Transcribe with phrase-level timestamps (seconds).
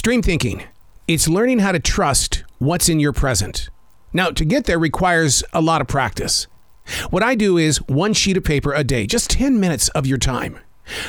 [0.00, 0.62] Stream thinking.
[1.06, 3.68] It's learning how to trust what's in your present.
[4.14, 6.46] Now, to get there requires a lot of practice.
[7.10, 10.16] What I do is one sheet of paper a day, just 10 minutes of your
[10.16, 10.58] time.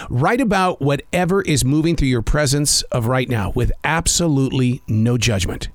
[0.10, 5.70] Write about whatever is moving through your presence of right now with absolutely no judgment.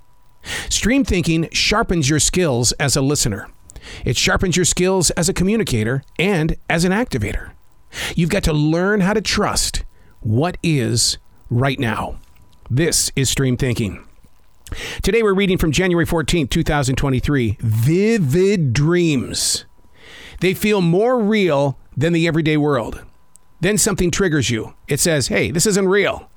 [0.69, 3.48] Stream thinking sharpens your skills as a listener.
[4.05, 7.53] It sharpens your skills as a communicator and as an activator.
[8.14, 9.85] You've got to learn how to trust
[10.21, 11.17] what is
[11.48, 12.19] right now.
[12.69, 14.05] This is Stream Thinking.
[15.00, 19.67] Today we're reading from January 14th, 2023 Vivid Dreams.
[20.40, 23.04] They feel more real than the everyday world.
[23.61, 24.75] Then something triggers you.
[24.89, 26.29] It says, hey, this isn't real.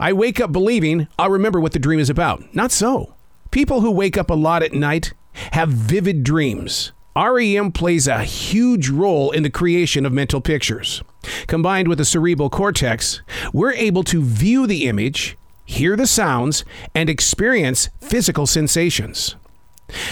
[0.00, 2.52] I wake up believing I'll remember what the dream is about.
[2.52, 3.14] Not so.
[3.52, 5.12] People who wake up a lot at night
[5.52, 6.90] have vivid dreams.
[7.16, 11.00] REM plays a huge role in the creation of mental pictures.
[11.46, 16.64] Combined with the cerebral cortex, we're able to view the image, hear the sounds,
[16.94, 19.36] and experience physical sensations.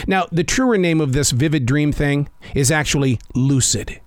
[0.07, 4.01] Now, the truer name of this vivid dream thing is actually lucid.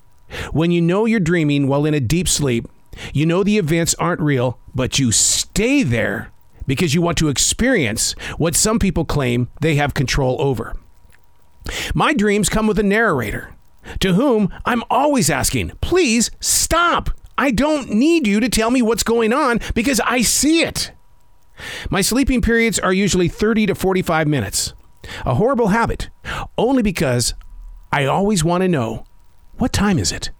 [0.52, 2.68] When you know you're dreaming while in a deep sleep,
[3.14, 6.32] you know the events aren't real, but you stay there
[6.68, 10.76] because you want to experience what some people claim they have control over.
[11.94, 13.54] My dreams come with a narrator
[14.00, 17.10] to whom I'm always asking, please stop.
[17.38, 20.92] I don't need you to tell me what's going on because I see it.
[21.90, 24.74] My sleeping periods are usually 30 to 45 minutes.
[25.26, 26.10] A horrible habit,
[26.58, 27.34] only because
[27.92, 29.06] I always want to know
[29.58, 30.32] what time is it?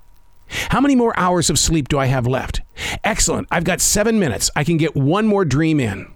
[0.48, 2.62] How many more hours of sleep do I have left?
[3.04, 3.48] Excellent.
[3.50, 4.52] I've got seven minutes.
[4.56, 6.12] I can get one more dream in.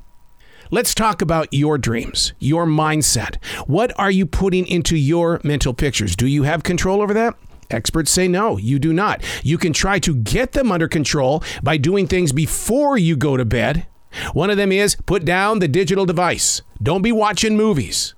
[0.72, 3.44] Let's talk about your dreams, your mindset.
[3.66, 6.16] What are you putting into your mental pictures?
[6.16, 7.36] Do you have control over that?
[7.72, 9.24] Experts say no, you do not.
[9.44, 13.46] You can try to get them under control by doing things before you go to
[13.46, 13.88] bed.
[14.34, 16.62] One of them is put down the digital device.
[16.82, 18.16] Don't be watching movies.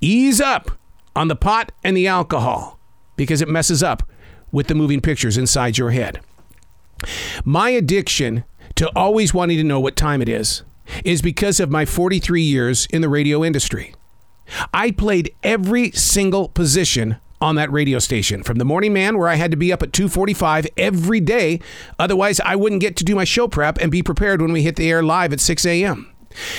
[0.00, 0.72] Ease up
[1.16, 2.78] on the pot and the alcohol
[3.16, 4.02] because it messes up
[4.52, 6.20] with the moving pictures inside your head.
[7.44, 8.44] My addiction
[8.76, 10.62] to always wanting to know what time it is
[11.04, 13.94] is because of my 43 years in the radio industry.
[14.74, 19.36] I played every single position on that radio station from the morning man where I
[19.36, 21.60] had to be up at 2:45 every day
[21.98, 24.76] otherwise I wouldn't get to do my show prep and be prepared when we hit
[24.76, 26.10] the air live at 6 a.m.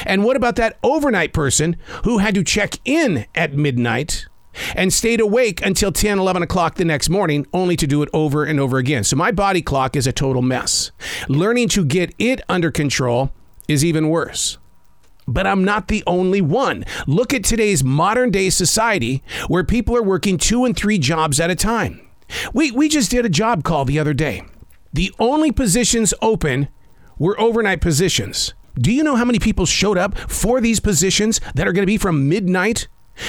[0.05, 4.25] And what about that overnight person who had to check in at midnight
[4.75, 8.43] and stayed awake until 10, 11 o'clock the next morning, only to do it over
[8.43, 9.03] and over again.
[9.03, 10.91] So my body clock is a total mess.
[11.29, 13.31] Learning to get it under control
[13.67, 14.57] is even worse.
[15.27, 16.83] But I'm not the only one.
[17.07, 21.51] Look at today's modern day society where people are working two and three jobs at
[21.51, 22.01] a time.
[22.53, 24.43] We, we just did a job call the other day.
[24.93, 26.69] The only positions open
[27.17, 28.53] were overnight positions.
[28.75, 31.87] Do you know how many people showed up for these positions that are going to
[31.87, 32.87] be from midnight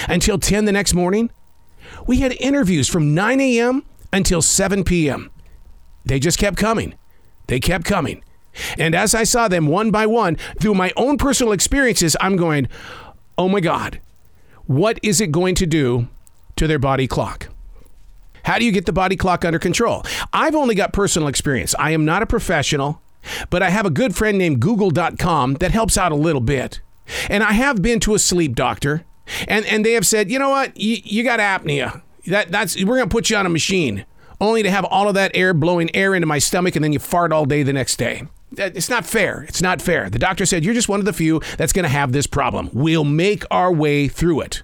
[0.09, 1.31] until 10 the next morning?
[2.07, 3.85] We had interviews from 9 a.m.
[4.13, 5.31] until 7 p.m.
[6.05, 6.95] They just kept coming.
[7.49, 8.23] They kept coming.
[8.79, 12.69] And as I saw them one by one through my own personal experiences, I'm going,
[13.39, 14.01] oh my God,
[14.67, 16.09] what is it going to do
[16.57, 17.49] to their body clock?
[18.45, 20.03] How do you get the body clock under control?
[20.33, 21.75] I've only got personal experience.
[21.79, 23.01] I am not a professional,
[23.51, 26.81] but I have a good friend named Google.com that helps out a little bit.
[27.29, 29.05] And I have been to a sleep doctor,
[29.47, 32.03] and, and they have said, you know what, you, you got apnea.
[32.27, 34.07] That, that's we're going to put you on a machine,
[34.41, 36.99] only to have all of that air blowing air into my stomach, and then you
[36.99, 38.25] fart all day the next day.
[38.57, 39.43] It's not fair.
[39.49, 40.11] It's not fair.
[40.11, 42.71] The doctor said, You're just one of the few that's going to have this problem.
[42.73, 44.63] We'll make our way through it.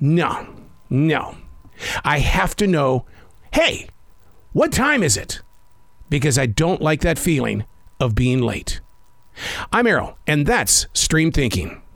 [0.00, 0.46] No,
[0.90, 1.36] no.
[2.04, 3.06] I have to know
[3.52, 3.88] hey,
[4.52, 5.40] what time is it?
[6.10, 7.64] Because I don't like that feeling
[7.98, 8.80] of being late.
[9.72, 11.80] I'm Arroe, and that's Stream Thinking.